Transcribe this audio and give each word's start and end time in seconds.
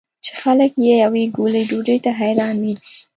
چې 0.23 0.31
خلک 0.41 0.71
یې 0.85 0.93
یوې 1.03 1.23
ګولې 1.37 1.61
ډوډۍ 1.69 1.97
ته 2.05 2.11
حیران 2.19 2.55
وي. 2.63 2.75